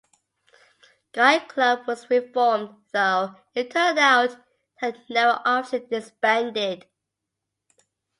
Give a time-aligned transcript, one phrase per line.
[1.11, 4.39] Guide Club was reformed, though it turned out it
[4.77, 6.87] had never officially disbanded.